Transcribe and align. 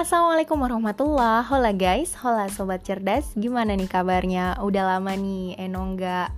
assalamualaikum 0.00 0.56
warahmatullah 0.56 1.44
Hola 1.44 1.76
guys, 1.76 2.16
hola 2.24 2.48
sobat 2.48 2.80
cerdas. 2.80 3.36
Gimana 3.36 3.76
nih 3.76 3.84
kabarnya? 3.84 4.56
Udah 4.64 4.96
lama 4.96 5.12
nih 5.12 5.60
Eno 5.60 5.92
nggak 5.92 6.32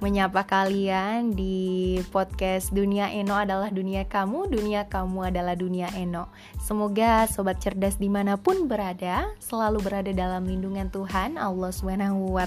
menyapa 0.00 0.48
kalian 0.48 1.36
di 1.36 2.00
podcast 2.08 2.72
Dunia 2.72 3.12
Eno 3.12 3.36
adalah 3.36 3.68
dunia 3.68 4.08
kamu 4.08 4.48
Dunia 4.48 4.88
kamu 4.88 5.28
adalah 5.28 5.52
dunia 5.52 5.92
Eno. 5.92 6.32
Semoga 6.56 7.28
sobat 7.28 7.60
cerdas 7.60 8.00
di 8.00 8.08
mana 8.08 8.40
pun 8.40 8.64
berada 8.64 9.28
Selalu 9.44 9.84
berada 9.84 10.12
dalam 10.16 10.48
lindungan 10.48 10.88
Tuhan 10.88 11.36
Allah 11.36 11.76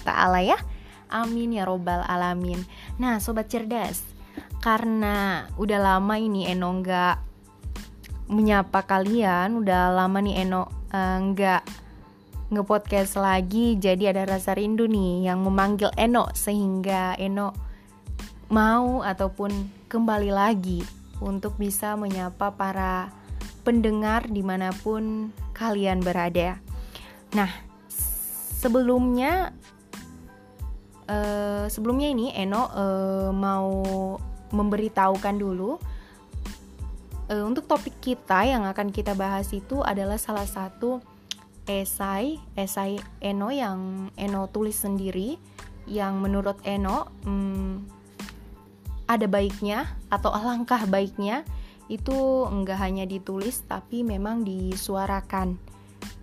ta'ala 0.02 0.42
ya. 0.42 0.58
Amin 1.14 1.54
ya 1.54 1.70
robbal 1.70 2.02
alamin. 2.10 2.66
Nah 2.98 3.22
sobat 3.22 3.54
cerdas 3.54 4.02
Karena 4.66 5.46
udah 5.62 5.78
lama 5.78 6.18
ini 6.18 6.50
Eno 6.50 6.74
nggak 6.74 7.29
menyapa 8.30 8.86
kalian 8.86 9.66
udah 9.66 9.90
lama 9.90 10.22
nih 10.22 10.46
Eno 10.46 10.70
uh, 10.94 11.18
nggak 11.18 11.66
ngepodcast 12.54 13.18
lagi 13.18 13.78
jadi 13.78 14.14
ada 14.14 14.26
rasa 14.26 14.54
rindu 14.54 14.86
nih 14.86 15.30
yang 15.30 15.42
memanggil 15.42 15.90
Eno 15.98 16.30
sehingga 16.38 17.18
Eno 17.18 17.54
mau 18.50 19.02
ataupun 19.02 19.52
kembali 19.90 20.30
lagi 20.34 20.82
untuk 21.22 21.58
bisa 21.58 21.94
menyapa 21.98 22.54
para 22.54 23.14
pendengar 23.62 24.26
di 24.26 24.42
mana 24.42 24.74
pun 24.74 25.30
kalian 25.54 26.02
berada. 26.02 26.58
Nah 27.38 27.50
sebelumnya 28.58 29.54
uh, 31.06 31.66
sebelumnya 31.70 32.10
ini 32.10 32.34
Eno 32.34 32.66
uh, 32.70 33.30
mau 33.30 33.74
memberitahukan 34.50 35.36
dulu 35.38 35.78
uh, 37.30 37.44
untuk 37.46 37.70
topik 37.70 37.96
kita 38.02 38.44
yang 38.44 38.66
akan 38.66 38.90
kita 38.90 39.14
bahas 39.14 39.54
itu 39.54 39.86
adalah 39.86 40.18
salah 40.18 40.50
satu 40.50 41.00
esai 41.70 42.42
esai 42.58 42.98
Eno 43.22 43.54
yang 43.54 44.10
Eno 44.18 44.50
tulis 44.50 44.76
sendiri 44.76 45.38
yang 45.86 46.18
menurut 46.20 46.58
Eno 46.66 47.14
hmm, 47.24 47.86
ada 49.10 49.26
baiknya 49.30 49.86
atau 50.10 50.34
alangkah 50.34 50.86
baiknya 50.90 51.46
itu 51.90 52.46
enggak 52.46 52.78
hanya 52.82 53.06
ditulis 53.10 53.66
tapi 53.66 54.06
memang 54.06 54.46
disuarakan 54.46 55.58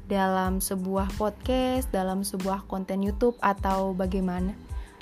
dalam 0.06 0.62
sebuah 0.62 1.10
podcast, 1.18 1.90
dalam 1.90 2.22
sebuah 2.22 2.70
konten 2.70 3.02
YouTube 3.02 3.34
atau 3.42 3.90
bagaimana. 3.90 4.54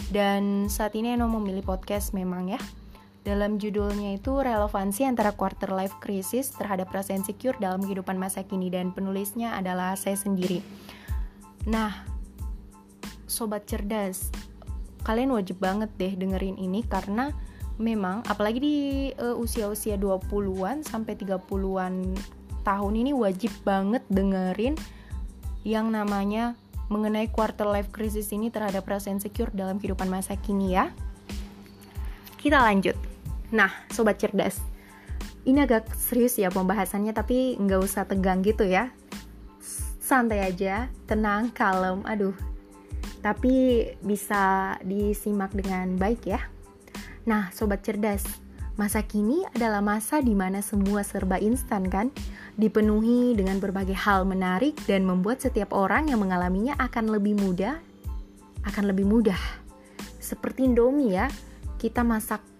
Dan 0.08 0.66
saat 0.72 0.97
ini 0.97 1.12
Eno 1.12 1.28
memilih 1.28 1.60
podcast 1.60 2.16
memang 2.16 2.56
ya. 2.56 2.60
Dalam 3.25 3.56
judulnya 3.56 4.20
itu 4.20 4.36
relevansi 4.36 5.08
antara 5.08 5.33
quarter 5.33 5.72
life 5.72 5.97
crisis 5.97 6.53
terhadap 6.53 6.92
rasa 6.92 7.17
insecure 7.17 7.56
dalam 7.56 7.81
kehidupan 7.81 8.20
masa 8.20 8.44
kini 8.44 8.69
dan 8.69 8.92
penulisnya 8.92 9.56
adalah 9.56 9.97
saya 9.97 10.12
sendiri. 10.12 10.61
Nah, 11.64 12.05
sobat 13.25 13.64
cerdas, 13.64 14.28
kalian 15.08 15.33
wajib 15.33 15.56
banget 15.56 15.89
deh 15.97 16.12
dengerin 16.12 16.61
ini 16.61 16.84
karena 16.84 17.33
memang 17.81 18.20
apalagi 18.28 18.61
di 18.61 18.77
uh, 19.16 19.33
usia-usia 19.41 19.97
20-an 19.97 20.84
sampai 20.84 21.16
30-an 21.16 22.12
tahun 22.61 22.94
ini 23.00 23.16
wajib 23.16 23.50
banget 23.64 24.05
dengerin 24.12 24.77
yang 25.64 25.88
namanya 25.88 26.61
mengenai 26.92 27.33
quarter 27.33 27.64
life 27.64 27.88
crisis 27.88 28.28
ini 28.36 28.53
terhadap 28.53 28.84
rasa 28.84 29.09
insecure 29.09 29.48
dalam 29.56 29.81
kehidupan 29.81 30.12
masa 30.12 30.36
kini 30.36 30.77
ya. 30.77 30.92
Kita 32.36 32.61
lanjut. 32.61 33.14
Nah, 33.55 33.70
sobat 33.94 34.19
cerdas, 34.19 34.58
ini 35.47 35.62
agak 35.62 35.86
serius 35.94 36.34
ya 36.34 36.50
pembahasannya, 36.50 37.14
tapi 37.14 37.55
nggak 37.55 37.80
usah 37.86 38.02
tegang 38.02 38.42
gitu 38.42 38.66
ya. 38.66 38.91
Santai 40.03 40.42
aja, 40.42 40.91
tenang, 41.06 41.54
kalem, 41.54 42.03
aduh. 42.03 42.34
Tapi 43.22 43.87
bisa 44.03 44.75
disimak 44.82 45.54
dengan 45.54 45.94
baik 45.94 46.26
ya. 46.26 46.43
Nah, 47.31 47.54
sobat 47.54 47.87
cerdas, 47.87 48.26
masa 48.75 49.06
kini 49.06 49.47
adalah 49.54 49.81
masa 49.81 50.19
di 50.19 50.34
mana 50.34 50.59
semua 50.59 51.06
serba 51.06 51.38
instan 51.38 51.87
kan? 51.87 52.10
Dipenuhi 52.59 53.38
dengan 53.38 53.62
berbagai 53.62 53.97
hal 53.97 54.26
menarik 54.26 54.76
dan 54.91 55.06
membuat 55.06 55.41
setiap 55.41 55.70
orang 55.70 56.10
yang 56.10 56.19
mengalaminya 56.19 56.75
akan 56.82 57.06
lebih 57.06 57.38
mudah, 57.38 57.78
akan 58.66 58.91
lebih 58.91 59.06
mudah. 59.06 59.38
Seperti 60.19 60.66
Indomie 60.66 61.16
ya, 61.16 61.31
kita 61.81 62.04
masak 62.04 62.53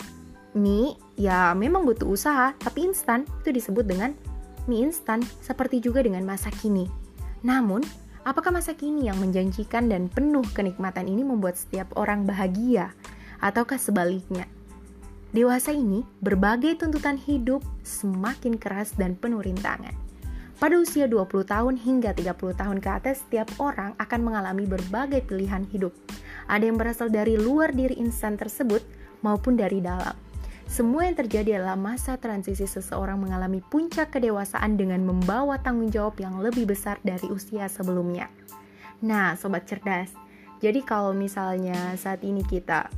mie 0.55 0.95
ya 1.19 1.53
memang 1.53 1.83
butuh 1.85 2.07
usaha, 2.07 2.55
tapi 2.63 2.87
instan 2.89 3.27
itu 3.43 3.51
disebut 3.51 3.85
dengan 3.85 4.15
mie 4.71 4.89
instan, 4.89 5.21
seperti 5.45 5.83
juga 5.83 6.01
dengan 6.01 6.25
masa 6.25 6.49
kini. 6.49 6.89
Namun, 7.45 7.85
apakah 8.25 8.55
masa 8.55 8.73
kini 8.73 9.13
yang 9.13 9.21
menjanjikan 9.21 9.91
dan 9.93 10.09
penuh 10.09 10.47
kenikmatan 10.57 11.11
ini 11.11 11.21
membuat 11.27 11.61
setiap 11.61 11.93
orang 11.99 12.25
bahagia, 12.25 12.95
ataukah 13.45 13.77
sebaliknya? 13.77 14.49
Dewasa 15.35 15.75
ini, 15.75 16.07
berbagai 16.23 16.79
tuntutan 16.79 17.19
hidup 17.19 17.61
semakin 17.83 18.55
keras 18.55 18.95
dan 18.95 19.19
penuh 19.19 19.43
rintangan. 19.43 19.93
Pada 20.63 20.79
usia 20.79 21.11
20 21.11 21.43
tahun 21.45 21.75
hingga 21.75 22.15
30 22.15 22.55
tahun 22.55 22.79
ke 22.79 22.89
atas, 22.89 23.27
setiap 23.27 23.51
orang 23.59 23.99
akan 23.99 24.21
mengalami 24.23 24.65
berbagai 24.65 25.27
pilihan 25.27 25.67
hidup. 25.75 25.91
Ada 26.47 26.71
yang 26.71 26.79
berasal 26.79 27.11
dari 27.11 27.35
luar 27.35 27.75
diri 27.75 27.99
insan 27.99 28.39
tersebut 28.39 28.81
maupun 29.27 29.59
dari 29.59 29.83
dalam. 29.83 30.15
Semua 30.65 31.07
yang 31.07 31.15
terjadi 31.15 31.61
adalah 31.61 31.77
masa 31.79 32.17
transisi 32.17 32.65
seseorang 32.65 33.21
mengalami 33.21 33.61
puncak 33.63 34.17
kedewasaan 34.17 34.75
dengan 34.75 35.05
membawa 35.05 35.61
tanggung 35.61 35.93
jawab 35.93 36.19
yang 36.19 36.41
lebih 36.41 36.67
besar 36.67 36.99
dari 37.05 37.29
usia 37.29 37.69
sebelumnya. 37.71 38.33
Nah, 39.05 39.37
sobat 39.37 39.69
cerdas, 39.69 40.11
jadi 40.65 40.81
kalau 40.81 41.13
misalnya 41.13 41.93
saat 42.01 42.25
ini 42.25 42.41
kita 42.41 42.89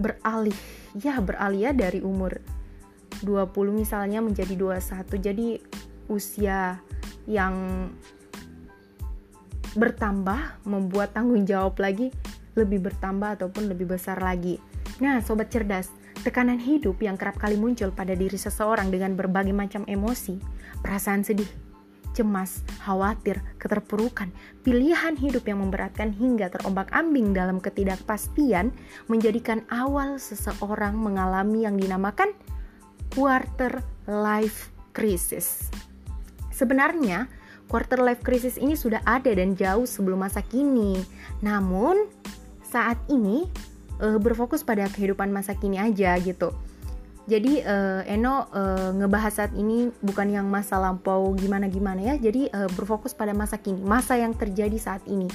beralih, 0.00 0.56
ya 0.96 1.20
beralih 1.20 1.68
ya 1.68 1.72
dari 1.76 2.00
umur 2.00 2.40
20 3.20 3.52
misalnya 3.76 4.24
menjadi 4.24 4.56
21, 4.56 5.20
jadi 5.20 5.48
usia 6.08 6.80
yang 7.28 7.54
bertambah 9.76 10.64
membuat 10.66 11.14
tanggung 11.14 11.46
jawab 11.46 11.78
lagi 11.78 12.10
lebih 12.58 12.82
bertambah 12.82 13.38
ataupun 13.38 13.70
lebih 13.70 13.92
besar 13.94 14.18
lagi. 14.18 14.58
Nah, 14.98 15.22
sobat 15.22 15.52
cerdas, 15.52 15.92
Tekanan 16.20 16.60
hidup 16.60 17.00
yang 17.00 17.16
kerap 17.16 17.40
kali 17.40 17.56
muncul 17.56 17.88
pada 17.96 18.12
diri 18.12 18.36
seseorang 18.36 18.92
dengan 18.92 19.16
berbagai 19.16 19.56
macam 19.56 19.88
emosi, 19.88 20.36
perasaan 20.84 21.24
sedih, 21.24 21.48
cemas, 22.12 22.60
khawatir, 22.84 23.40
keterpurukan, 23.56 24.28
pilihan 24.60 25.16
hidup 25.16 25.48
yang 25.48 25.64
memberatkan 25.64 26.12
hingga 26.12 26.52
terombak-ambing 26.52 27.32
dalam 27.32 27.56
ketidakpastian 27.56 28.68
menjadikan 29.08 29.64
awal 29.72 30.20
seseorang 30.20 30.92
mengalami 30.92 31.64
yang 31.64 31.80
dinamakan 31.80 32.36
quarter 33.16 33.80
life 34.04 34.68
crisis. 34.92 35.72
Sebenarnya, 36.52 37.32
quarter 37.64 37.96
life 38.02 38.20
crisis 38.20 38.60
ini 38.60 38.76
sudah 38.76 39.00
ada 39.08 39.32
dan 39.32 39.56
jauh 39.56 39.88
sebelum 39.88 40.20
masa 40.20 40.44
kini. 40.44 41.00
Namun, 41.40 42.10
saat 42.60 43.00
ini 43.08 43.48
uh, 44.00 44.18
berfokus 44.18 44.64
pada 44.64 44.88
kehidupan 44.88 45.28
masa 45.30 45.54
kini 45.54 45.76
aja 45.76 46.16
gitu. 46.18 46.50
Jadi 47.30 47.62
uh, 47.62 48.02
Eno 48.10 48.50
uh, 48.50 48.90
ngebahas 48.96 49.44
saat 49.44 49.52
ini 49.54 49.92
bukan 50.02 50.34
yang 50.34 50.50
masa 50.50 50.80
lampau 50.80 51.30
gimana-gimana 51.38 52.02
ya. 52.02 52.14
Jadi 52.18 52.50
uh, 52.50 52.66
berfokus 52.74 53.14
pada 53.14 53.30
masa 53.36 53.60
kini, 53.60 53.78
masa 53.84 54.18
yang 54.18 54.34
terjadi 54.34 54.74
saat 54.80 55.04
ini. 55.06 55.28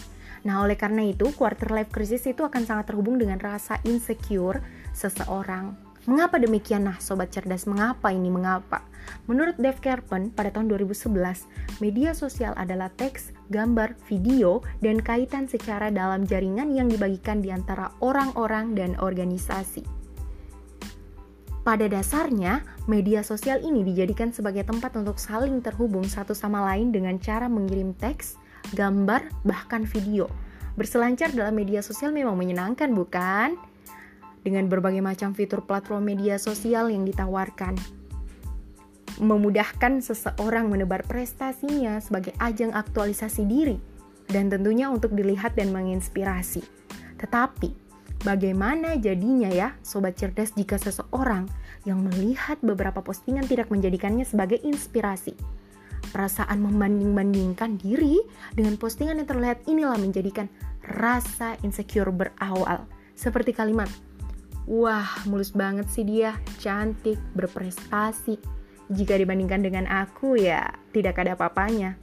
Nah, 0.45 0.61
oleh 0.61 0.77
karena 0.77 1.01
itu, 1.01 1.33
quarter 1.33 1.73
life 1.73 1.89
crisis 1.89 2.21
itu 2.29 2.45
akan 2.45 2.69
sangat 2.69 2.93
terhubung 2.93 3.17
dengan 3.17 3.41
rasa 3.41 3.81
insecure 3.81 4.61
seseorang. 4.93 5.73
Mengapa 6.05 6.37
demikian? 6.37 6.85
Nah, 6.85 7.01
sobat 7.01 7.33
cerdas, 7.33 7.65
mengapa 7.65 8.13
ini? 8.13 8.29
Mengapa? 8.29 8.85
Menurut 9.25 9.57
Dave 9.57 9.81
Kerpen, 9.81 10.29
pada 10.29 10.53
tahun 10.53 10.69
2011, 10.69 11.49
media 11.81 12.13
sosial 12.13 12.53
adalah 12.53 12.93
teks, 12.93 13.33
gambar, 13.49 13.97
video, 14.09 14.65
dan 14.81 15.01
kaitan 15.01 15.45
secara 15.45 15.93
dalam 15.93 16.25
jaringan 16.25 16.73
yang 16.73 16.89
dibagikan 16.89 17.41
di 17.41 17.53
antara 17.53 17.93
orang-orang 18.01 18.73
dan 18.73 18.97
organisasi. 18.97 19.85
Pada 21.65 21.89
dasarnya, 21.89 22.61
media 22.85 23.25
sosial 23.25 23.57
ini 23.65 23.81
dijadikan 23.81 24.29
sebagai 24.29 24.61
tempat 24.69 24.93
untuk 25.01 25.17
saling 25.17 25.65
terhubung 25.65 26.05
satu 26.05 26.37
sama 26.37 26.61
lain 26.61 26.93
dengan 26.93 27.17
cara 27.17 27.49
mengirim 27.49 27.97
teks, 27.97 28.37
gambar, 28.77 29.25
bahkan 29.41 29.81
video. 29.81 30.29
Berselancar 30.77 31.33
dalam 31.33 31.57
media 31.57 31.81
sosial 31.81 32.13
memang 32.13 32.37
menyenangkan, 32.37 32.93
bukan? 32.93 33.57
Dengan 34.45 34.69
berbagai 34.69 35.01
macam 35.01 35.33
fitur 35.33 35.65
platform 35.65 36.05
media 36.05 36.37
sosial 36.37 36.93
yang 36.93 37.01
ditawarkan, 37.01 37.73
memudahkan 39.21 40.03
seseorang 40.03 40.67
menebar 40.67 41.03
prestasinya 41.07 41.99
sebagai 42.03 42.35
ajang 42.39 42.75
aktualisasi 42.75 43.43
diri 43.47 43.77
dan 44.27 44.49
tentunya 44.49 44.89
untuk 44.91 45.13
dilihat 45.13 45.55
dan 45.55 45.71
menginspirasi. 45.71 46.65
Tetapi, 47.21 47.69
bagaimana 48.27 48.99
jadinya 48.99 49.47
ya 49.47 49.75
sobat 49.85 50.19
cerdas 50.19 50.51
jika 50.57 50.75
seseorang 50.75 51.47
yang 51.85 52.01
melihat 52.01 52.57
beberapa 52.65 52.99
postingan 52.99 53.45
tidak 53.45 53.69
menjadikannya 53.69 54.25
sebagai 54.25 54.59
inspirasi? 54.65 55.37
perasaan 56.15 56.63
membanding-bandingkan 56.63 57.75
diri 57.75 58.23
dengan 58.55 58.79
postingan 58.79 59.19
yang 59.19 59.27
terlihat 59.27 59.67
inilah 59.67 59.99
menjadikan 59.99 60.47
rasa 60.85 61.59
insecure 61.65 62.07
berawal. 62.07 62.87
Seperti 63.19 63.51
kalimat, 63.51 63.91
wah 64.63 65.11
mulus 65.27 65.51
banget 65.51 65.91
sih 65.91 66.07
dia, 66.07 66.39
cantik, 66.63 67.19
berprestasi. 67.35 68.39
Jika 68.91 69.17
dibandingkan 69.17 69.65
dengan 69.65 69.85
aku 69.89 70.37
ya 70.37 70.69
tidak 70.93 71.17
ada 71.21 71.33
apa-apanya. 71.33 71.97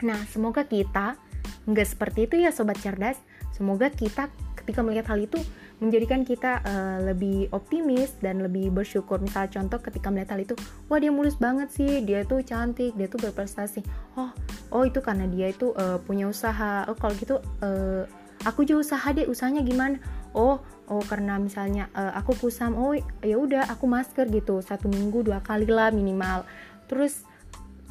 Nah, 0.00 0.20
semoga 0.32 0.64
kita 0.64 1.20
nggak 1.68 1.88
seperti 1.88 2.24
itu 2.24 2.40
ya 2.40 2.50
sobat 2.50 2.80
cerdas. 2.80 3.20
Semoga 3.52 3.92
kita 3.92 4.32
ketika 4.56 4.80
melihat 4.80 5.12
hal 5.12 5.20
itu 5.20 5.36
menjadikan 5.80 6.24
kita 6.24 6.60
uh, 6.60 6.98
lebih 7.04 7.48
optimis 7.52 8.16
dan 8.20 8.44
lebih 8.44 8.68
bersyukur. 8.72 9.20
Misal 9.20 9.48
contoh 9.48 9.80
ketika 9.80 10.12
melihat 10.12 10.36
hal 10.36 10.44
itu, 10.44 10.54
wah 10.88 11.00
dia 11.00 11.08
mulus 11.08 11.36
banget 11.40 11.72
sih, 11.72 12.04
dia 12.04 12.24
tuh 12.24 12.44
cantik, 12.44 12.92
dia 12.96 13.08
tuh 13.08 13.20
berprestasi. 13.20 13.80
Oh, 14.20 14.32
oh 14.72 14.84
itu 14.84 15.00
karena 15.00 15.24
dia 15.28 15.52
itu 15.52 15.72
uh, 15.76 15.96
punya 16.04 16.28
usaha. 16.28 16.84
Oh 16.88 16.96
kalau 16.96 17.16
gitu 17.16 17.40
uh, 17.64 18.04
aku 18.44 18.68
juga 18.68 18.84
usaha 18.84 19.08
deh, 19.12 19.28
usahanya 19.28 19.64
gimana? 19.64 19.96
Oh, 20.36 20.62
oh 20.86 21.02
karena 21.06 21.38
misalnya 21.38 21.90
uh, 21.94 22.14
aku 22.14 22.36
kusam, 22.38 22.78
oh 22.78 22.94
ya 23.22 23.36
udah 23.36 23.66
aku 23.66 23.90
masker 23.90 24.30
gitu 24.30 24.62
satu 24.62 24.86
minggu 24.86 25.26
dua 25.26 25.42
kali 25.42 25.66
lah 25.66 25.90
minimal. 25.90 26.46
Terus 26.86 27.26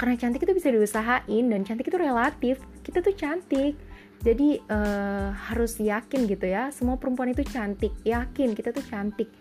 karena 0.00 0.16
cantik 0.16 0.48
itu 0.48 0.56
bisa 0.56 0.72
diusahain 0.72 1.44
dan 1.52 1.60
cantik 1.64 1.88
itu 1.92 2.00
relatif. 2.00 2.60
Kita 2.80 3.04
tuh 3.04 3.12
cantik 3.12 3.76
jadi 4.20 4.60
uh, 4.68 5.32
harus 5.32 5.80
yakin 5.80 6.28
gitu 6.28 6.44
ya 6.44 6.68
semua 6.68 7.00
perempuan 7.00 7.32
itu 7.32 7.40
cantik 7.48 7.92
yakin 8.04 8.52
kita 8.52 8.70
tuh 8.70 8.84
cantik 8.84 9.32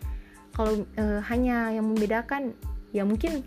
kalau 0.55 0.87
uh, 0.95 1.19
hanya 1.27 1.75
yang 1.75 1.85
membedakan 1.91 2.55
ya 2.95 3.03
mungkin 3.03 3.43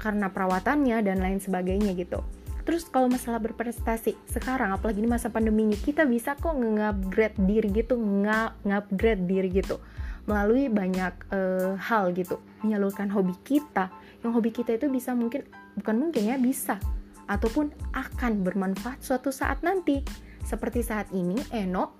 karena 0.00 0.32
perawatannya 0.32 1.04
dan 1.04 1.20
lain 1.20 1.38
sebagainya 1.38 1.92
gitu 1.94 2.24
terus 2.62 2.86
kalau 2.88 3.10
masalah 3.10 3.42
berprestasi 3.42 4.14
sekarang 4.30 4.72
apalagi 4.72 5.02
di 5.02 5.10
masa 5.10 5.28
pandemi 5.28 5.66
ini 5.66 5.76
kita 5.78 6.06
bisa 6.06 6.38
kok 6.38 6.54
nge-upgrade 6.54 7.38
diri 7.42 7.68
gitu 7.70 7.94
nge-upgrade 7.98 9.22
diri 9.26 9.50
gitu. 9.52 9.78
Melalui 10.22 10.70
banyak 10.70 11.14
uh, 11.34 11.74
hal 11.74 12.14
gitu. 12.14 12.38
Menyalurkan 12.62 13.10
hobi 13.10 13.34
kita. 13.42 13.90
Yang 14.22 14.32
hobi 14.38 14.50
kita 14.54 14.78
itu 14.78 14.86
bisa 14.86 15.18
mungkin 15.18 15.42
bukan 15.74 15.98
mungkin 15.98 16.22
ya 16.30 16.38
bisa. 16.38 16.78
Ataupun 17.26 17.74
akan 17.90 18.46
bermanfaat 18.46 19.02
suatu 19.02 19.34
saat 19.34 19.66
nanti. 19.66 19.98
Seperti 20.46 20.86
saat 20.86 21.10
ini, 21.10 21.38
Eno 21.50 21.98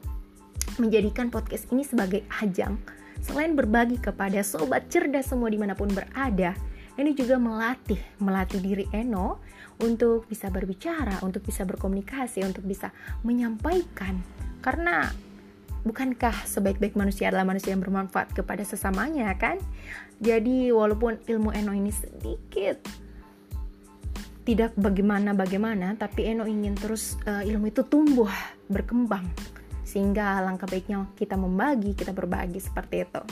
menjadikan 0.78 1.28
podcast 1.28 1.68
ini 1.74 1.82
sebagai 1.82 2.22
ajang. 2.40 2.78
Selain 3.22 3.54
berbagi 3.54 3.98
kepada 4.02 4.42
sobat 4.42 4.90
cerdas 4.90 5.30
semua 5.30 5.50
di 5.50 5.58
mana 5.58 5.78
pun 5.78 5.90
berada, 5.90 6.54
ini 7.00 7.16
juga 7.16 7.40
melatih, 7.40 8.00
melatih 8.20 8.60
diri 8.60 8.84
Eno 8.92 9.40
untuk 9.80 10.28
bisa 10.28 10.52
berbicara, 10.52 11.24
untuk 11.24 11.40
bisa 11.46 11.64
berkomunikasi, 11.64 12.44
untuk 12.44 12.68
bisa 12.68 12.92
menyampaikan. 13.24 14.20
Karena 14.60 15.08
bukankah 15.82 16.44
sebaik-baik 16.44 16.94
manusia 16.94 17.32
adalah 17.32 17.48
manusia 17.48 17.72
yang 17.72 17.80
bermanfaat 17.80 18.36
kepada 18.36 18.62
sesamanya 18.62 19.32
kan? 19.40 19.56
Jadi 20.20 20.70
walaupun 20.70 21.18
ilmu 21.24 21.50
Eno 21.56 21.72
ini 21.72 21.90
sedikit 21.90 22.78
tidak 24.42 24.74
bagaimana-bagaimana, 24.74 25.94
tapi 25.96 26.28
Eno 26.28 26.44
ingin 26.44 26.74
terus 26.74 27.16
uh, 27.24 27.46
ilmu 27.46 27.70
itu 27.70 27.86
tumbuh, 27.86 28.30
berkembang. 28.66 29.26
Sehingga 29.86 30.42
langkah 30.42 30.66
baiknya 30.66 31.08
kita 31.14 31.38
membagi, 31.38 31.94
kita 31.94 32.10
berbagi 32.12 32.58
seperti 32.58 33.06
itu. 33.06 33.22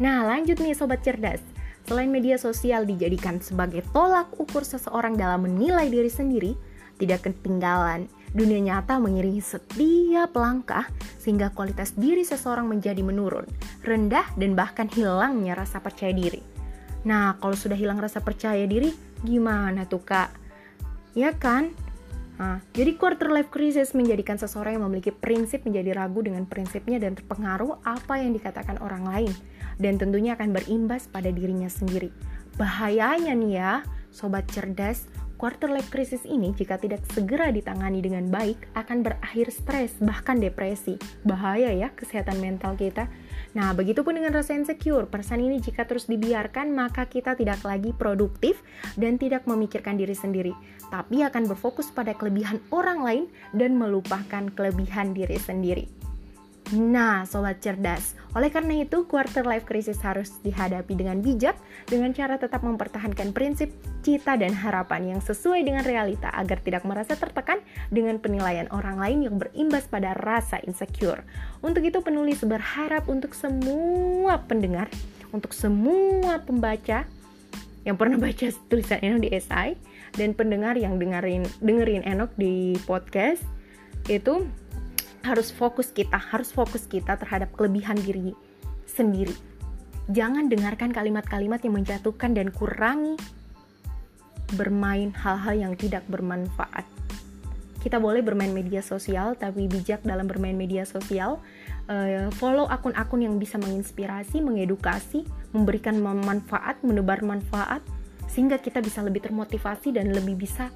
Nah, 0.00 0.24
lanjut 0.24 0.56
nih 0.58 0.72
sobat 0.72 1.04
cerdas. 1.04 1.44
Selain 1.90 2.06
media 2.06 2.38
sosial 2.38 2.86
dijadikan 2.86 3.42
sebagai 3.42 3.82
tolak 3.90 4.30
ukur 4.38 4.62
seseorang 4.62 5.18
dalam 5.18 5.42
menilai 5.42 5.90
diri 5.90 6.06
sendiri, 6.06 6.54
tidak 7.02 7.26
ketinggalan 7.26 8.06
dunia 8.30 8.62
nyata 8.62 9.02
mengiringi 9.02 9.42
setiap 9.42 10.30
langkah 10.38 10.86
sehingga 11.18 11.50
kualitas 11.50 11.98
diri 11.98 12.22
seseorang 12.22 12.70
menjadi 12.70 13.02
menurun, 13.02 13.42
rendah 13.82 14.22
dan 14.38 14.54
bahkan 14.54 14.86
hilangnya 14.86 15.58
rasa 15.58 15.82
percaya 15.82 16.14
diri. 16.14 16.38
Nah, 17.10 17.34
kalau 17.42 17.58
sudah 17.58 17.74
hilang 17.74 17.98
rasa 17.98 18.22
percaya 18.22 18.62
diri, 18.70 18.94
Gimana 19.20 19.84
tuh 19.84 20.00
kak? 20.00 20.32
Ya 21.12 21.36
kan? 21.36 21.76
Nah, 22.40 22.64
jadi 22.72 22.96
quarter 22.96 23.28
life 23.28 23.52
crisis 23.52 23.92
menjadikan 23.92 24.40
seseorang 24.40 24.80
yang 24.80 24.88
memiliki 24.88 25.12
prinsip 25.12 25.60
menjadi 25.68 25.92
ragu 25.92 26.24
dengan 26.24 26.48
prinsipnya 26.48 26.96
dan 26.96 27.12
terpengaruh 27.12 27.84
apa 27.84 28.16
yang 28.16 28.32
dikatakan 28.32 28.80
orang 28.80 29.04
lain. 29.04 29.32
Dan 29.80 29.96
tentunya 29.96 30.36
akan 30.36 30.52
berimbas 30.52 31.08
pada 31.08 31.32
dirinya 31.32 31.72
sendiri. 31.72 32.12
Bahayanya 32.60 33.32
nih 33.32 33.52
ya, 33.56 33.72
sobat 34.12 34.44
cerdas, 34.52 35.08
quarter 35.40 35.72
life 35.72 35.88
crisis 35.88 36.20
ini 36.28 36.52
jika 36.52 36.76
tidak 36.76 37.00
segera 37.16 37.48
ditangani 37.48 38.04
dengan 38.04 38.28
baik 38.28 38.68
akan 38.76 39.00
berakhir 39.00 39.48
stres 39.48 39.96
bahkan 39.96 40.36
depresi. 40.36 41.00
Bahaya 41.24 41.72
ya 41.72 41.88
kesehatan 41.96 42.44
mental 42.44 42.76
kita. 42.76 43.08
Nah, 43.56 43.72
begitupun 43.72 44.20
dengan 44.20 44.36
rasa 44.36 44.52
insecure. 44.52 45.08
Perasaan 45.08 45.40
ini 45.40 45.58
jika 45.58 45.88
terus 45.88 46.06
dibiarkan, 46.06 46.70
maka 46.76 47.08
kita 47.08 47.34
tidak 47.34 47.64
lagi 47.64 47.96
produktif 47.96 48.60
dan 49.00 49.16
tidak 49.16 49.48
memikirkan 49.48 49.96
diri 49.96 50.14
sendiri, 50.14 50.52
tapi 50.92 51.24
akan 51.24 51.48
berfokus 51.50 51.90
pada 51.90 52.14
kelebihan 52.14 52.62
orang 52.70 53.00
lain 53.02 53.24
dan 53.56 53.74
melupakan 53.74 54.44
kelebihan 54.54 55.16
diri 55.16 55.40
sendiri. 55.40 55.99
Nah, 56.70 57.26
sobat 57.26 57.58
cerdas, 57.58 58.14
oleh 58.30 58.46
karena 58.46 58.86
itu 58.86 59.02
quarter 59.02 59.42
life 59.42 59.66
crisis 59.66 59.98
harus 60.06 60.38
dihadapi 60.46 60.94
dengan 60.94 61.18
bijak 61.18 61.58
dengan 61.90 62.14
cara 62.14 62.38
tetap 62.38 62.62
mempertahankan 62.62 63.34
prinsip, 63.34 63.74
cita 64.06 64.38
dan 64.38 64.54
harapan 64.54 65.14
yang 65.16 65.20
sesuai 65.20 65.66
dengan 65.66 65.82
realita 65.82 66.30
agar 66.30 66.62
tidak 66.62 66.86
merasa 66.86 67.18
tertekan 67.18 67.58
dengan 67.90 68.22
penilaian 68.22 68.70
orang 68.70 69.02
lain 69.02 69.18
yang 69.26 69.34
berimbas 69.34 69.90
pada 69.90 70.14
rasa 70.14 70.62
insecure. 70.62 71.26
Untuk 71.58 71.82
itu 71.82 71.98
penulis 72.06 72.38
berharap 72.46 73.10
untuk 73.10 73.34
semua 73.34 74.38
pendengar, 74.46 74.86
untuk 75.34 75.50
semua 75.50 76.38
pembaca 76.38 77.02
yang 77.82 77.98
pernah 77.98 78.14
baca 78.22 78.46
tulisan 78.70 79.02
Enok 79.02 79.20
di 79.26 79.30
SI 79.42 79.74
dan 80.14 80.38
pendengar 80.38 80.78
yang 80.78 81.02
dengerin 81.02 81.42
dengerin 81.58 82.06
Enok 82.06 82.30
di 82.38 82.78
podcast 82.86 83.42
itu 84.06 84.46
harus 85.22 85.52
fokus 85.52 85.92
kita, 85.92 86.16
harus 86.16 86.50
fokus 86.52 86.88
kita 86.88 87.16
terhadap 87.20 87.52
kelebihan 87.56 87.96
diri 88.00 88.32
sendiri. 88.88 89.36
Jangan 90.10 90.50
dengarkan 90.50 90.90
kalimat-kalimat 90.90 91.62
yang 91.62 91.74
menjatuhkan 91.78 92.34
dan 92.34 92.50
kurangi 92.50 93.14
bermain 94.58 95.14
hal-hal 95.14 95.54
yang 95.54 95.74
tidak 95.78 96.02
bermanfaat. 96.10 96.82
Kita 97.80 97.96
boleh 97.96 98.20
bermain 98.20 98.52
media 98.52 98.84
sosial, 98.84 99.38
tapi 99.40 99.64
bijak 99.64 100.04
dalam 100.04 100.28
bermain 100.28 100.52
media 100.52 100.84
sosial. 100.84 101.40
Uh, 101.88 102.28
follow 102.36 102.68
akun-akun 102.68 103.24
yang 103.24 103.34
bisa 103.40 103.56
menginspirasi, 103.56 104.44
mengedukasi, 104.44 105.24
memberikan 105.56 105.96
manfaat, 106.02 106.78
menebar 106.84 107.24
manfaat, 107.24 107.80
sehingga 108.28 108.60
kita 108.60 108.84
bisa 108.84 109.00
lebih 109.02 109.24
termotivasi 109.24 109.96
dan 109.96 110.12
lebih 110.12 110.38
bisa 110.38 110.70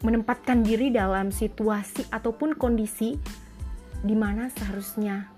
menempatkan 0.00 0.64
diri 0.64 0.88
dalam 0.88 1.28
situasi 1.28 2.08
ataupun 2.08 2.56
kondisi 2.56 3.20
di 4.00 4.16
mana 4.16 4.48
seharusnya 4.48 5.28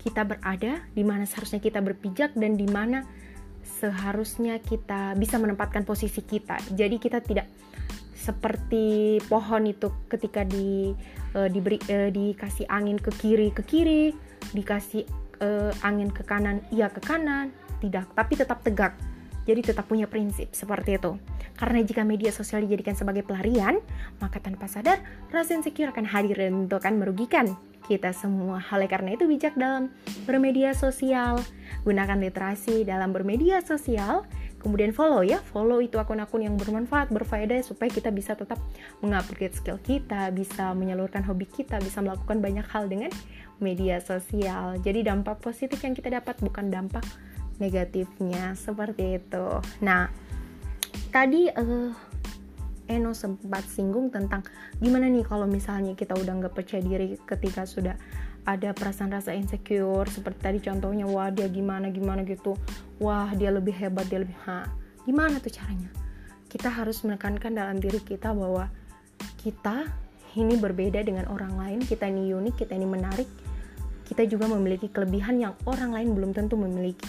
kita 0.00 0.24
berada, 0.24 0.80
di 0.92 1.04
mana 1.04 1.24
seharusnya 1.24 1.60
kita 1.60 1.80
berpijak 1.80 2.36
dan 2.36 2.56
di 2.56 2.68
mana 2.68 3.04
seharusnya 3.60 4.60
kita 4.60 5.16
bisa 5.16 5.36
menempatkan 5.40 5.84
posisi 5.84 6.20
kita. 6.24 6.60
Jadi 6.72 6.96
kita 7.00 7.20
tidak 7.20 7.48
seperti 8.16 9.16
pohon 9.24 9.64
itu 9.64 9.88
ketika 10.12 10.44
di 10.44 10.92
uh, 11.32 11.48
diberi 11.48 11.80
uh, 11.88 12.12
dikasih 12.12 12.68
angin 12.68 13.00
ke 13.00 13.08
kiri 13.16 13.48
ke 13.52 13.64
kiri, 13.64 14.12
dikasih 14.52 15.08
uh, 15.40 15.72
angin 15.80 16.12
ke 16.12 16.20
kanan, 16.28 16.60
iya 16.68 16.92
ke 16.92 17.00
kanan, 17.00 17.52
tidak, 17.80 18.04
tapi 18.12 18.36
tetap 18.36 18.60
tegak 18.60 18.92
jadi 19.48 19.60
tetap 19.60 19.88
punya 19.88 20.06
prinsip 20.10 20.52
seperti 20.52 21.00
itu. 21.00 21.16
Karena 21.56 21.84
jika 21.84 22.02
media 22.08 22.32
sosial 22.32 22.64
dijadikan 22.64 22.96
sebagai 22.96 23.20
pelarian, 23.24 23.80
maka 24.16 24.40
tanpa 24.40 24.64
sadar 24.64 25.00
rasa 25.28 25.56
insecure 25.56 25.92
akan 25.92 26.08
hadir 26.08 26.36
dan 26.40 26.64
itu 26.64 26.76
akan 26.76 27.00
merugikan 27.00 27.52
kita 27.84 28.14
semua. 28.14 28.62
Oleh 28.70 28.86
karena 28.86 29.18
itu 29.18 29.26
bijak 29.26 29.58
dalam 29.58 29.92
bermedia 30.24 30.72
sosial, 30.72 31.42
gunakan 31.82 32.16
literasi 32.22 32.86
dalam 32.86 33.10
bermedia 33.10 33.60
sosial, 33.60 34.24
kemudian 34.62 34.94
follow 34.94 35.26
ya, 35.26 35.42
follow 35.50 35.82
itu 35.82 35.98
akun-akun 35.98 36.46
yang 36.46 36.54
bermanfaat, 36.54 37.10
berfaedah 37.10 37.60
supaya 37.66 37.90
kita 37.90 38.14
bisa 38.14 38.38
tetap 38.38 38.62
mengupgrade 39.02 39.56
skill 39.56 39.80
kita, 39.82 40.30
bisa 40.30 40.70
menyalurkan 40.76 41.26
hobi 41.26 41.48
kita, 41.50 41.82
bisa 41.82 41.98
melakukan 42.04 42.38
banyak 42.38 42.64
hal 42.70 42.86
dengan 42.86 43.10
media 43.58 43.98
sosial. 44.00 44.78
Jadi 44.80 45.04
dampak 45.04 45.42
positif 45.42 45.82
yang 45.82 45.92
kita 45.92 46.08
dapat 46.08 46.38
bukan 46.40 46.72
dampak 46.72 47.04
negatifnya 47.60 48.56
seperti 48.56 49.20
itu. 49.20 49.46
Nah, 49.84 50.08
tadi 51.14 51.46
uh, 51.46 51.92
Eno 52.90 53.14
sempat 53.14 53.62
singgung 53.70 54.10
tentang 54.10 54.42
gimana 54.82 55.06
nih 55.06 55.22
kalau 55.22 55.46
misalnya 55.46 55.94
kita 55.94 56.18
udah 56.18 56.42
nggak 56.42 56.54
percaya 56.56 56.82
diri 56.82 57.14
ketika 57.22 57.62
sudah 57.62 57.94
ada 58.48 58.74
perasaan 58.74 59.14
rasa 59.14 59.30
insecure 59.36 60.10
seperti 60.10 60.40
tadi 60.42 60.58
contohnya 60.58 61.06
wah 61.06 61.30
dia 61.30 61.46
gimana 61.46 61.92
gimana 61.92 62.26
gitu 62.26 62.58
wah 62.98 63.30
dia 63.36 63.52
lebih 63.54 63.76
hebat 63.76 64.10
dia 64.10 64.24
lebih 64.24 64.34
ha 64.48 64.66
gimana 65.06 65.38
tuh 65.38 65.54
caranya 65.54 65.92
kita 66.50 66.66
harus 66.66 67.04
menekankan 67.06 67.54
dalam 67.54 67.78
diri 67.78 68.02
kita 68.02 68.34
bahwa 68.34 68.66
kita 69.38 69.86
ini 70.38 70.54
berbeda 70.58 71.02
dengan 71.02 71.26
orang 71.26 71.58
lain, 71.58 71.80
kita 71.82 72.06
ini 72.06 72.30
unik, 72.30 72.54
kita 72.66 72.78
ini 72.78 72.86
menarik, 72.86 73.26
kita 74.06 74.26
juga 74.30 74.46
memiliki 74.46 74.86
kelebihan 74.86 75.42
yang 75.42 75.54
orang 75.66 75.90
lain 75.90 76.14
belum 76.14 76.30
tentu 76.30 76.54
memiliki. 76.54 77.06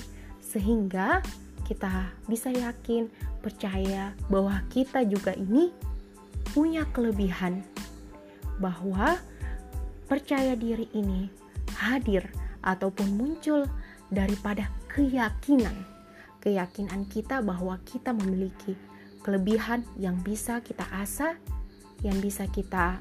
Sehingga 0.51 1.23
kita 1.63 2.11
bisa 2.27 2.51
yakin, 2.51 3.07
percaya 3.39 4.11
bahwa 4.27 4.59
kita 4.67 5.07
juga 5.07 5.31
ini 5.31 5.71
punya 6.51 6.83
kelebihan. 6.91 7.63
Bahwa 8.59 9.15
percaya 10.11 10.59
diri 10.59 10.91
ini 10.91 11.31
hadir 11.79 12.27
ataupun 12.59 13.15
muncul 13.15 13.63
daripada 14.11 14.67
keyakinan. 14.91 15.87
Keyakinan 16.43 17.07
kita 17.07 17.39
bahwa 17.39 17.79
kita 17.87 18.11
memiliki 18.11 18.75
kelebihan 19.23 19.87
yang 19.95 20.19
bisa 20.19 20.59
kita 20.59 20.83
asah, 20.91 21.39
yang 22.03 22.19
bisa 22.19 22.43
kita 22.51 22.99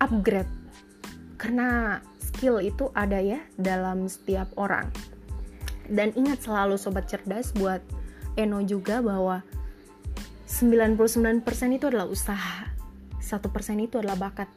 upgrade. 0.00 0.48
Karena 1.36 1.98
skill 2.22 2.62
itu 2.64 2.88
ada 2.96 3.20
ya 3.20 3.42
dalam 3.60 4.08
setiap 4.08 4.48
orang. 4.56 5.11
Dan 5.92 6.16
ingat 6.16 6.40
selalu 6.48 6.80
sobat 6.80 7.04
cerdas 7.04 7.52
buat 7.52 7.84
Eno 8.40 8.64
juga 8.64 9.04
bahwa 9.04 9.44
99% 10.48 11.44
itu 11.76 11.84
adalah 11.92 12.08
usaha. 12.08 12.72
1% 13.20 13.44
itu 13.84 14.00
adalah 14.00 14.16
bakat. 14.16 14.48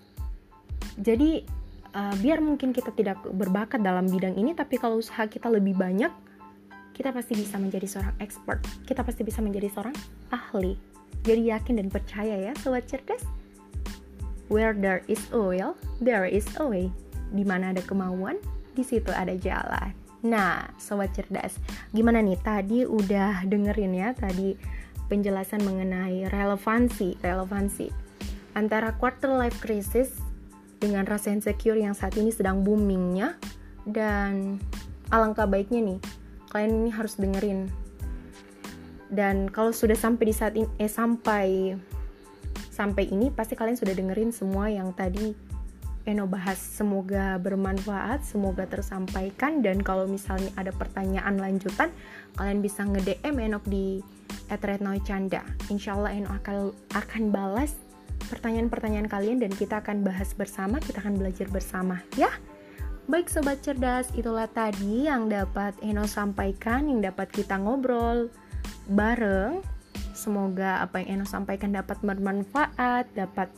Jadi 0.96 1.44
uh, 1.92 2.16
biar 2.24 2.40
mungkin 2.40 2.72
kita 2.72 2.96
tidak 2.96 3.20
berbakat 3.36 3.84
dalam 3.84 4.08
bidang 4.08 4.40
ini 4.40 4.56
tapi 4.56 4.80
kalau 4.80 5.04
usaha 5.04 5.28
kita 5.28 5.52
lebih 5.52 5.76
banyak 5.76 6.12
kita 6.96 7.12
pasti 7.12 7.36
bisa 7.36 7.60
menjadi 7.60 7.84
seorang 7.84 8.16
expert. 8.24 8.64
Kita 8.88 9.04
pasti 9.04 9.28
bisa 9.28 9.44
menjadi 9.44 9.68
seorang 9.68 9.96
ahli. 10.32 10.80
Jadi 11.28 11.52
yakin 11.52 11.84
dan 11.84 11.92
percaya 11.92 12.40
ya, 12.40 12.56
sobat 12.64 12.88
cerdas. 12.88 13.20
Where 14.48 14.72
there 14.72 15.04
is 15.12 15.20
will, 15.36 15.76
there 16.00 16.24
is 16.24 16.48
a 16.56 16.64
way. 16.64 16.88
Di 17.36 17.44
mana 17.44 17.76
ada 17.76 17.84
kemauan, 17.84 18.40
di 18.80 18.84
situ 18.88 19.12
ada 19.12 19.36
jalan. 19.36 20.05
Nah, 20.26 20.74
sobat 20.82 21.14
cerdas, 21.14 21.62
gimana 21.94 22.18
nih? 22.26 22.42
Tadi 22.42 22.82
udah 22.82 23.46
dengerin 23.46 23.94
ya 23.94 24.10
tadi 24.18 24.58
penjelasan 25.06 25.62
mengenai 25.62 26.26
relevansi, 26.34 27.22
relevansi 27.22 28.06
antara 28.56 28.96
quarter 28.96 29.36
life 29.36 29.60
crisis 29.60 30.16
dengan 30.80 31.04
rasa 31.04 31.30
insecure 31.36 31.76
yang 31.76 31.92
saat 31.92 32.16
ini 32.16 32.32
sedang 32.32 32.64
boomingnya 32.64 33.36
dan 33.84 34.58
alangkah 35.12 35.46
baiknya 35.46 35.84
nih 35.84 36.00
kalian 36.50 36.88
ini 36.88 36.90
harus 36.90 37.20
dengerin 37.20 37.68
dan 39.12 39.52
kalau 39.52 39.76
sudah 39.76 39.94
sampai 39.94 40.32
di 40.32 40.36
saat 40.36 40.54
ini 40.56 40.68
eh 40.80 40.90
sampai 40.90 41.76
sampai 42.72 43.12
ini 43.12 43.30
pasti 43.30 43.54
kalian 43.60 43.78
sudah 43.78 43.94
dengerin 43.94 44.32
semua 44.32 44.72
yang 44.72 44.96
tadi 44.96 45.36
Eno 46.06 46.30
bahas. 46.30 46.62
Semoga 46.62 47.38
bermanfaat 47.42 48.22
semoga 48.22 48.70
tersampaikan. 48.70 49.66
Dan 49.66 49.82
kalau 49.82 50.06
misalnya 50.06 50.54
ada 50.58 50.70
pertanyaan 50.70 51.42
lanjutan 51.42 51.90
kalian 52.38 52.62
bisa 52.62 52.86
nge-DM 52.86 53.36
Enok 53.42 53.66
di 53.66 54.00
@retnoicanda. 54.50 55.42
Insyaallah 55.74 56.14
Eno 56.14 56.30
akan 56.30 56.74
akan 56.94 57.24
balas 57.34 57.74
pertanyaan-pertanyaan 58.30 59.10
kalian 59.10 59.38
dan 59.42 59.52
kita 59.54 59.82
akan 59.82 60.02
bahas 60.02 60.34
bersama 60.34 60.82
kita 60.82 61.02
akan 61.02 61.18
belajar 61.18 61.50
bersama 61.50 62.02
ya. 62.18 62.30
Baik 63.06 63.30
sobat 63.30 63.62
cerdas, 63.62 64.10
itulah 64.18 64.50
tadi 64.50 65.06
yang 65.06 65.30
dapat 65.30 65.78
Eno 65.86 66.10
sampaikan, 66.10 66.90
yang 66.90 67.06
dapat 67.06 67.30
kita 67.30 67.54
ngobrol 67.62 68.34
bareng. 68.90 69.62
Semoga 70.18 70.82
apa 70.82 71.06
yang 71.06 71.22
Eno 71.22 71.26
sampaikan 71.30 71.70
dapat 71.70 72.02
bermanfaat, 72.02 73.06
dapat 73.14 73.54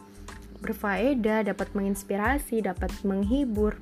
berfaedah, 0.61 1.47
dapat 1.47 1.71
menginspirasi, 1.77 2.65
dapat 2.65 2.89
menghibur, 3.05 3.77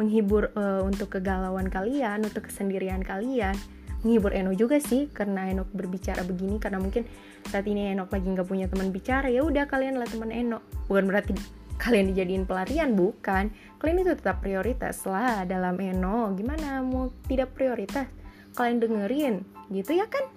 menghibur 0.00 0.50
uh, 0.56 0.82
untuk 0.84 1.20
kegalauan 1.20 1.68
kalian, 1.68 2.24
untuk 2.24 2.48
kesendirian 2.48 3.04
kalian, 3.04 3.54
menghibur 4.02 4.32
Eno 4.32 4.56
juga 4.56 4.80
sih 4.80 5.12
karena 5.12 5.52
Eno 5.52 5.68
berbicara 5.68 6.24
begini 6.24 6.56
karena 6.56 6.80
mungkin 6.80 7.04
saat 7.48 7.68
ini 7.68 7.92
Eno 7.92 8.08
lagi 8.08 8.24
nggak 8.24 8.48
punya 8.48 8.66
teman 8.68 8.88
bicara 8.92 9.28
ya 9.28 9.44
udah 9.44 9.68
kalian 9.68 10.00
lah 10.00 10.08
teman 10.08 10.32
Eno 10.32 10.64
bukan 10.88 11.04
berarti 11.04 11.32
kalian 11.80 12.12
dijadiin 12.12 12.44
pelarian 12.44 12.92
bukan. 12.92 13.48
Kalian 13.80 14.04
itu 14.04 14.12
tetap 14.12 14.44
prioritas 14.44 15.00
lah 15.08 15.48
dalam 15.48 15.80
Eno 15.80 16.36
gimana 16.36 16.84
mau 16.84 17.08
tidak 17.24 17.56
prioritas? 17.56 18.04
Kalian 18.52 18.78
dengerin 18.84 19.34
gitu 19.72 19.96
ya 19.96 20.04
kan? 20.04 20.28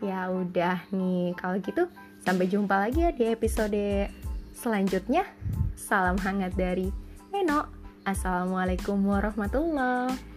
Ya 0.00 0.32
udah 0.32 0.88
nih 0.92 1.36
kalau 1.36 1.60
gitu 1.60 1.88
sampai 2.24 2.48
jumpa 2.48 2.74
lagi 2.80 3.04
ya 3.04 3.12
di 3.12 3.28
episode 3.28 4.08
selanjutnya 4.56 5.28
salam 5.76 6.16
hangat 6.24 6.56
dari 6.56 6.88
Eno. 7.36 7.68
Assalamualaikum 8.08 9.04
warahmatullahi 9.04 10.35